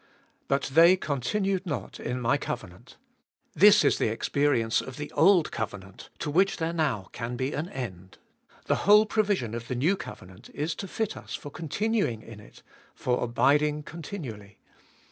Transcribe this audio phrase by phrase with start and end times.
[0.47, 2.97] But they continued not in My covenant.
[3.53, 7.69] This is the experience of the old covenant, to which there now can be an
[7.69, 8.17] end.
[8.65, 12.63] The whole provision of the new covenant is to fit us for continuing in it,
[12.95, 14.57] for abiding continually.